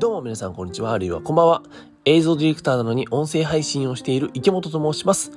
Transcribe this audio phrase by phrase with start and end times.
[0.00, 1.62] どうも皆さんこんにちは、あるいはこんばんは。
[2.06, 5.30] 映像ディレクターなのに音声配信をしている池本と申します。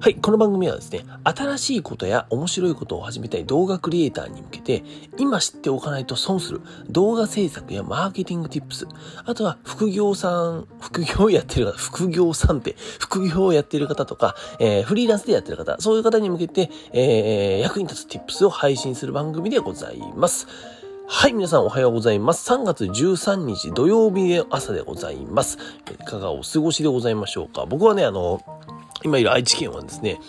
[0.00, 4.82] はい、この番組はですね、新しいことや面白いことを始めたい動画クリエイターに向けて、
[5.16, 8.88] 今知っておかないと損する動画制作やマーケティング tips、
[9.24, 20.48] あとは副業さん、副業やってる方、副業さんって、副業をやってる方とか、えー、フリーランスでやってる方、そういう方に向けて、えー、役に立つ tips を配信する番組でございます。
[21.12, 22.48] はい、皆さんおはようございます。
[22.52, 25.58] 3月13日土曜日の朝でございます。
[25.92, 28.40] いかがお過ごしでございましょうか僕はね、あの、
[29.02, 30.20] 今いる愛知県はですね、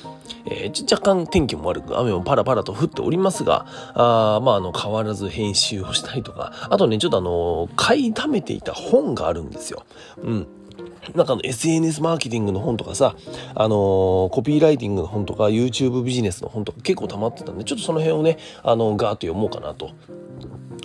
[0.48, 9.86] えー、若干天気も悪く、雨もパラパラと降っておりますが、あまあ、あの、変わらず編集をしたりとか、あとね、ちょっとあの、買い溜めていた本があるんですよ。
[10.24, 10.48] うん。
[11.14, 13.16] なんかの SNS マーケティングの本とかさ、
[13.54, 19.92] あのー、コピーライティングの本とか YouTube ビジネスの本とか結構溜まってたんで、ちょっとその辺をね、あの、ガーッと読もうかなと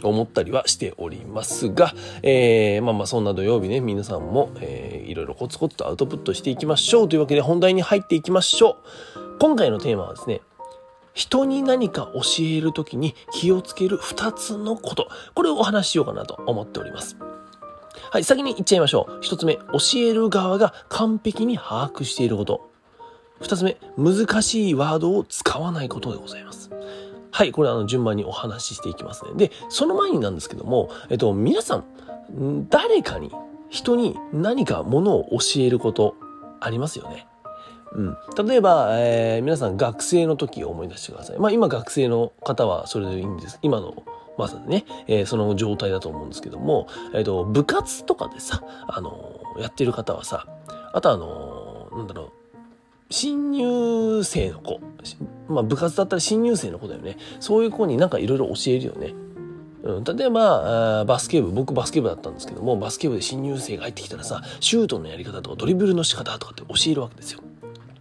[0.02, 8.78] 思ったりはしておりますが、えー、まあまあそんな土曜日ね、皆さんも、えー、いろいろコツコツとアウトプットしていきましょうというわけで本題に入っていきましょ
[9.16, 9.38] う。
[9.38, 10.40] 今回のテーマはですね、
[11.14, 15.08] 人に何か教えるときに気をつける2つのこと。
[15.34, 17.16] これをお話ししようかなと思っております。
[18.10, 19.20] はい、先に言っちゃいましょう。
[19.20, 19.62] 1つ目、教
[19.96, 22.70] える側が完璧に把握していること。
[23.40, 26.65] 2つ目、難しいワードを使わないことでございます。
[27.36, 29.32] はい、これあの順番にお話ししていきますね。
[29.36, 31.84] で、その前になんですけども、えっと、皆さん、
[32.70, 33.30] 誰かに、
[33.68, 36.14] 人に何かものを教えること
[36.60, 37.26] ありますよね。
[37.92, 38.16] うん、
[38.48, 41.38] 例えば、えー、皆さん学生の時を思い出してください。
[41.38, 43.58] まあ今学生の方はそれでいいんです。
[43.60, 44.02] 今の
[44.38, 50.46] まさにね、えー、その状態だと思うんですけども、えっ、ー、と、部活とかでさ、あのー、やってる方はさ、
[50.94, 52.45] あとあのなんだろう、
[53.10, 54.80] 新入生の子、
[55.48, 57.16] まあ部活だったら新入生の子だよね。
[57.40, 59.14] そういう子になんかいろいろ教えるよね。
[59.86, 67.40] うん、例えばバスケ部僕バスケ部だったんですけどもバスケ部で新入生が入ってきたらさシュートのやり方とかドリブルの仕方とかって教えるわけですよ。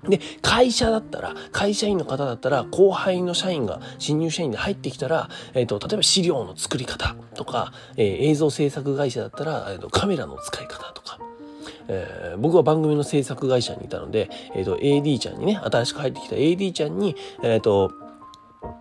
[0.09, 11.19] で会社だったら会社員の方だったら後輩の社員が新入社員で入ってきたら、えーと、例えば資料の作り方とか、えー、映像制作会社だったら、えーとカメラの使い方とか
[11.87, 18.04] えー、僕は番組の制作会社にいたので、えっ、ー、と、AD ちゃんにね、新しく入ってきた AD ちゃんに、えっ、ー、と、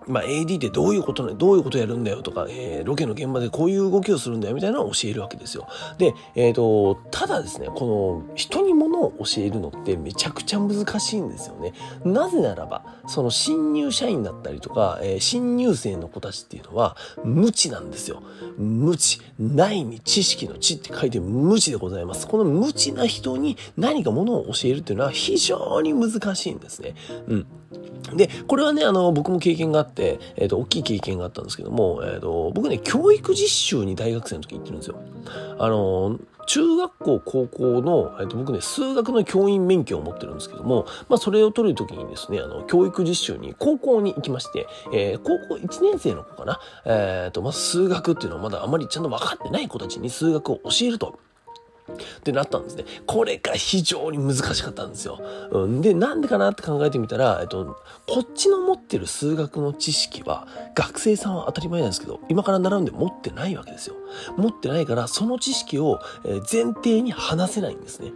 [0.07, 5.67] まあ、AD ってどういうことどういうことやるんだよとか、えー、ロケの現場でこういう動きをするんだよみたいなのを教えるわけですよ。
[5.99, 11.73] で、えっ、ー、と、ただですね、この人にものを教えるのってめちゃくちゃ難しいんですよね。
[12.05, 18.23] なぜならば、その新入社員だったりとか、えー、新入生の子たちっていうのは無知なんですよ。
[18.59, 19.21] 無知。
[19.39, 22.27] ないに知識の知って書いて無知でございます。
[22.29, 26.95] この無知な人に何かものを教えるっていうのは非常に難しいんですね。
[27.29, 27.47] うん。
[28.13, 35.01] で、これはね、あの、僕も経験があって、えっ、ー、と、大きい経験があったんですけども、えっ、ー、と、僕ね、教育実習に大学生の時行ってるんですよ。
[35.59, 51.19] あの、中学校、高校の、えっ、ー、と、僕ね、数学の教員免許を持ってるんですけども、まあ、それを取る時にですね、あの、教育実習に高校に行きまして、え、高校1年生の子かな、えっ、と、まあ、数学っていうのはまだあまりちゃんと分かってない子たちに数学を教えると。
[51.93, 52.85] ってなったんですね。
[53.07, 55.21] これが非常に難しかったんですよ。
[55.51, 63.97] うん、で、なんでかなって考えてみたら、えっと、こっちの持ってる数学の知識は、学生さんは当たり前なんですけど、今から習うんで持ってないわけですよ。
[64.37, 68.13] 持ってないから、その知識を前提に話せないんですね。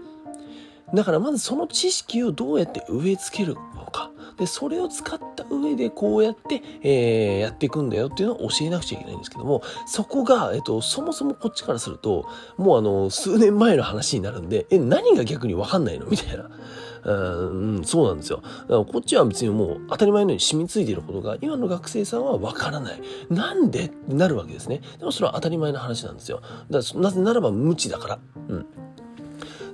[0.94, 4.10] だからまずその知識をどうやって植え付けるのか。
[4.38, 12.26] で、それを使った上でこうやって、えー、やっていくんだよっていうのを教えなくちゃいけないんですけども、そこが、えっと、そもそもこっちからすると、
[12.56, 16.06] もうあの、数年前の話になるんで、え、何が逆にわかんないの？
[16.06, 16.48] みたいな。
[17.04, 18.40] うん、そうなんですよ。
[18.42, 23.00] だからこっちは別にもう当たり前のように染みついていることが今の学生さんはわからない。
[23.30, 23.90] なんで？
[24.08, 24.82] なるわけですね。
[24.98, 26.42] でもそれは当たり前の話なんですよ。
[26.70, 28.18] だなぜならば無知だから。
[28.48, 28.66] うん。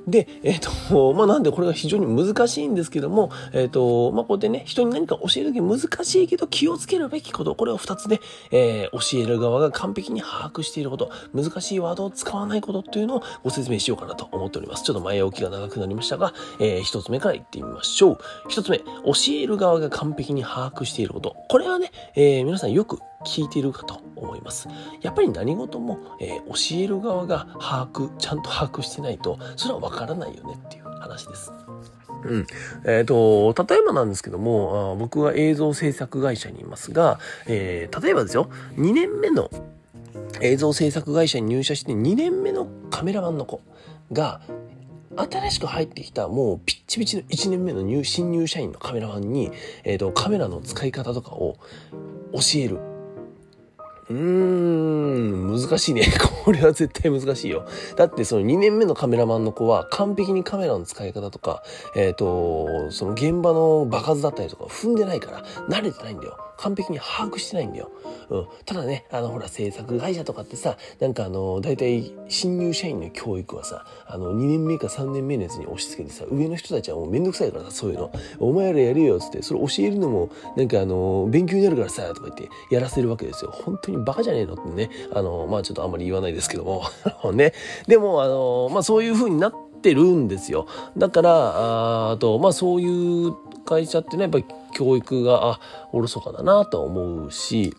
[0.07, 8.21] で、えっ、ー、と、 まあ、なんでこれが非常に難しいんですけども、えっ、ー、と、まあ、こうやってね、人に何か教えるとき難しいけど気をつけるべきこと、これを二つね、
[8.51, 14.85] えー、教える側が完璧に把握していること、難しいワードを使わないことっていうのをご説明しようかなと思っております。
[14.85, 18.19] ちょっと前置きが長くなりましたが、えー、一つ目から言ってみましょう。
[18.49, 18.85] 一つ目、教
[19.31, 21.37] える側が完璧に把握していること。
[21.49, 24.69] これはね、えー、皆さんよく聞いているかと思います。
[25.01, 31.53] やっぱり何事も、えー、教える側が把握、ちゃんと把握してないと、それはわからないよねっていう話です。
[32.25, 32.47] うん。
[32.85, 39.51] えっ、ー、と、例えばなんですけども、あ僕は映像制作会社にいますが、えー、例えばですよ、2年目の
[40.41, 43.61] 映像制作会社に入社して2年目のカメラマンの子
[44.13, 44.41] が、
[45.17, 49.53] 新しく入ってきたもうピッチピチの1年目の入新入社員のカメラマンに、
[49.85, 51.57] えっ、ー、と、カメラの使い方とかを
[52.33, 52.94] 教える。
[54.09, 56.03] うーん、難しいね。
[56.45, 57.65] これは絶対難しいよ。
[57.97, 61.63] だってその2年目のカメラマンの子は完璧にカメラの使い方とか、
[61.97, 66.37] えっ、ー、と、その現場の場数だったりとか踏んでないから、慣れてないんだよ。
[66.57, 67.91] 完璧に把握してないんだよ。
[68.31, 68.47] うん。
[68.65, 78.13] ただね、あの、ほら、制作会社とかってさ、なんかあの、大体、新入社員の教育はさ、あの、2年目か3年目のやつに押し付けてさ、上の人たちはもうめんどくさいからさ、そういうの。
[78.39, 83.51] お前らやれよ、つって、それ教えるのも、なんかあの、勉強になるからさ、とか言って、やらせるわけですよ。
[83.51, 86.83] 本当にバカじゃねえのってね、あの、まあちょっとあんまり言わないですけども、
[87.33, 87.53] ね。
[87.87, 90.67] でも、あの、まあそういう風になってるんですよ。
[90.97, 93.35] だから、あと、まあそういう
[93.65, 95.61] 会社ってね、やっぱり教育が、あ、
[95.93, 97.75] おろそかだなと思うし、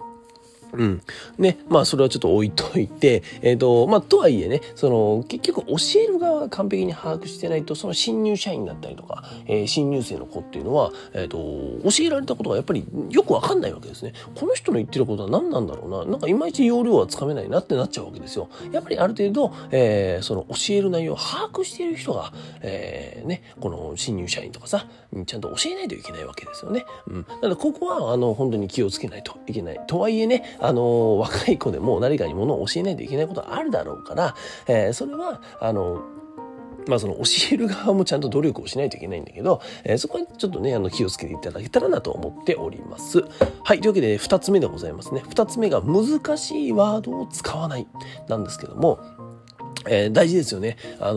[0.74, 1.02] うん。
[1.38, 11.38] ね、まあそれはちょっと置いといて、えっ、ー、と、まあとはいえね、その結局教える側が完璧に把握してないと、その新入社員だったりとか、えー、新入生の子っていうのは、えっ、ー、と、
[11.90, 14.14] 教えられたことがやっぱりよくわかんないわけですね。
[14.36, 16.06] この人の言ってることは何なんだろうな。
[16.06, 18.50] なんかいまいち要領はつかめないなってなっちゃうわけですよ。
[18.72, 24.88] やっぱりある程度、えー、その教える内容を把握している人が、えー、ね、この新入社員とかさ、
[25.26, 26.86] ちゃんと教えないといけないわけですよね。
[27.08, 27.26] うん。
[27.42, 29.80] なのでここは、あの、本当に気をつけないといけない。
[29.88, 34.36] とはいえね、あの、若い子でも何かにものを教えないといけないことあるだろうから、
[34.68, 36.02] えー、それは、あの、
[36.88, 37.22] まあその教
[37.52, 43.24] える側もちゃんと努力をしないといけないんだけど、えー、そこはちょっとね、あの気をつけていただけたらなと思っております。
[43.64, 43.82] はい。
[43.82, 45.24] というわけで、二つ目でございますね。
[45.28, 47.88] 二つ目が難しいワードを使わない
[48.28, 49.00] なんですけども、
[49.88, 50.78] えー、大事ですよね。
[51.00, 51.16] あのー、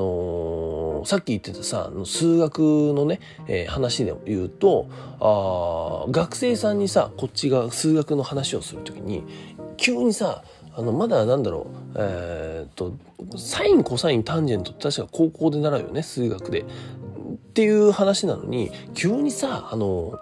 [1.05, 2.59] さっき言ってたさ、数学
[2.95, 4.89] のね、えー、話で言うと、
[5.21, 9.25] あ学生さんにさ、こっちが数学の話をするときに、
[9.77, 10.43] 急にさ、
[10.75, 12.97] あの、まだなんだろう、えー、っと、
[13.37, 16.61] サイン、コサイン、タンジェントって確か高校で習うよね、数学で。
[16.61, 16.65] っ
[17.55, 20.19] ていう話なのに、急にさ、あの、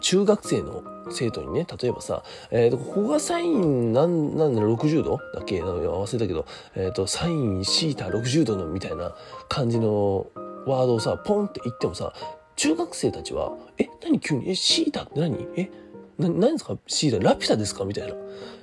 [0.00, 5.62] 中学生の生徒にね、例えばさ、え、ー、と、ここがサインなんなんだろう、60度だっけ？
[5.62, 9.14] 忘れたけど、えっ、ー、と、サインシータ60度のみたいな
[9.48, 10.26] 感じの
[10.66, 12.12] ワードをさ、ポンって言ってもさ、
[12.56, 15.46] 中学生たちは、え、何急に、え、シータって何？
[15.56, 15.70] え、
[16.18, 16.78] 何ですか？
[16.86, 17.84] シータ、ラピュタですか？
[17.84, 18.14] みたいな。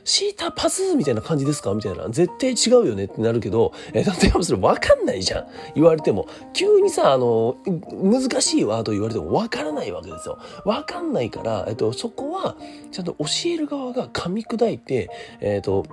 [0.06, 1.74] シータパスみたいな感じですか？
[1.74, 2.10] みたいな。
[2.10, 5.48] 絶対違うよねってなるけど、え例えばそれわかんないじゃん。
[5.76, 6.28] 言われても。
[6.54, 7.58] 急にさ、あの、
[7.92, 10.40] 難しいワード言われてもわからないわけですよ。
[10.66, 12.56] わかんないから、えっと、そこは、
[12.92, 15.10] ちゃんと教える側が噛み砕いて、
[15.40, 15.86] えっと、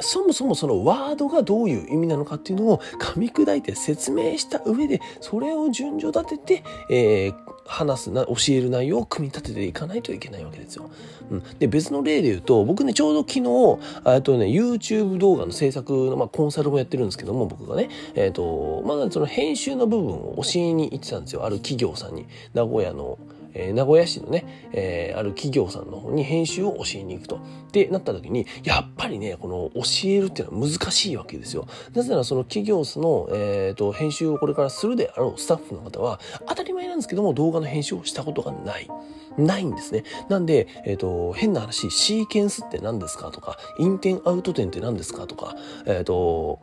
[0.00, 7.34] そもそもそのワードがどういう意味なのかっていうのを噛み砕いて説明した上で、それを順序立てて、えー、
[7.66, 10.90] 話すな、教える内容を組み立てていかないといけないわけですよ。
[11.30, 11.42] うん。
[11.58, 21.44] で、別の例で言うと、僕ね、ちょうど昨日、えっとね、YouTube 動画の制作の、まあ、コンサルもやってるんですけども、僕がね、えっ、ー、と、まだその編集の部分を教えに行ってたんですよ。
[21.44, 22.26] ある企業さんに。
[22.52, 23.18] 名古屋の、
[23.54, 27.36] え、名古屋市のね、え、ある企業さんの方に編集を教えに行くと。
[27.36, 27.40] っ
[27.70, 31.66] てなった時に、やっぱりね、この教えるっていうのは難しいわけですよ。
[31.92, 38.88] なぜならその企業の、えっ、ー、と、編集をこれからするであろうスタッフの方は、当たり前なんですけども、動画の編集をしたことがない。
[39.36, 40.04] ないんですね。
[40.28, 45.56] なんで、えっ、ー、と、変な話、シーケンスって何ですかとか、インテンアウト点って何ですかとか、
[45.86, 46.60] えっ、ー、と、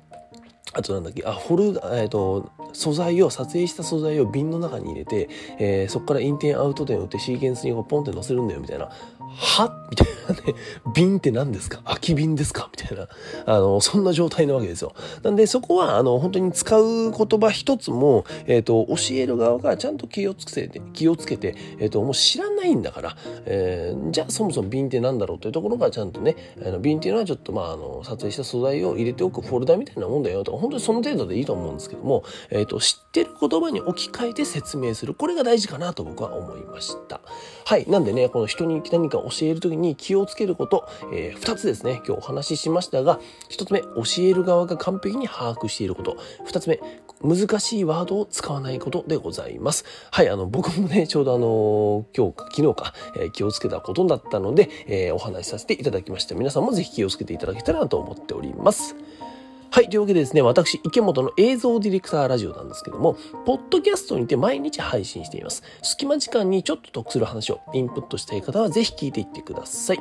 [0.74, 5.30] あとなんだっけ、あ、フォルダ、えっ、ー、と、素材を、撮影した素材を瓶の中に入れて、
[5.60, 8.90] えー、そこからインテンアウト点を打ってシーケンスにポンって載せるんだよ、みたいな。
[9.36, 9.72] は？
[9.90, 10.56] みたいなね。
[10.94, 11.82] 瓶って何ですか？
[11.86, 12.70] 空き瓶ですか？
[12.72, 13.08] みたいな。
[13.46, 14.94] あの、そんな状態なわけですよ。
[15.24, 26.36] なんで、そこは、あの、本当に使う言葉一つも、えっ、ー、と、教える側がちゃんと気をつけて、気をつけて、えっ、ー、と、もう知らないんだから、えー、じゃあそもそも瓶って何だろうというところがちゃんとね、
[26.66, 35.14] あの瓶っていうのはちょっと、まあ、あの、撮影した素材を入れておくフォルダみたいなもんだよと、本当にその程度でいいと思うんですけども、えっ、と、知ってる言葉に置き換えて説明する。
[35.14, 37.20] これが大事かなと僕は思いました。
[37.66, 37.86] はい。
[37.90, 46.18] なんでね、この人に何か教えるときに気をつけること、えー、2つですね、今日お話ししましたが、1つ目、教える側が完璧に把握していること。
[46.48, 46.80] 2つ目、
[47.24, 49.86] 難しいワードを使わないことでございます。
[50.12, 56.36] はい、あの、僕もね、ちょうどあの、今日、昨日か、えー、気をつけたことだったので、えー、お話しさせていただきました。
[56.36, 58.96] 皆さんもぜひ気をつけていただけたらなと思っております。
[59.74, 59.90] はい。
[59.90, 65.64] というわけでですね、私、池本の映像ディレクターラジオなんですけども、ポッドキャストにて毎日配信しています。
[65.82, 70.00] 隙間時間にちょっと得する話をインプットしたい方はぜひ聞いていってください。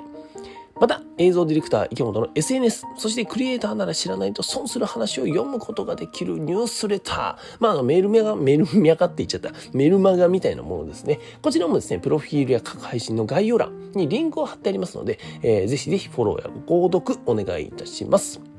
[0.80, 7.36] また、映像ディレクター池本の SNS、そしてクリエイターなら知らないと損する話を読むことができるニュースレター。
[7.60, 9.52] まあ、あの、メールメガ、メルミャカって言っちゃった。
[9.72, 11.20] メルマガみたいなものですね。
[11.42, 18.49] こちらもですね、プロフィールや各配信の概要欄にリンクを貼ってありますので、えー、ぜひぜひフォローやご購読お願いいたします。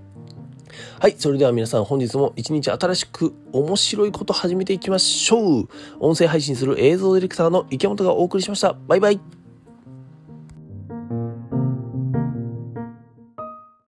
[0.99, 1.15] はい。
[1.17, 5.67] それでは皆さん本日も一日新しく面白いこと始めていきましょう。
[5.99, 8.75] 音声配信する映像ディレクターの池本がお送りしました。
[8.87, 9.40] バイバイ。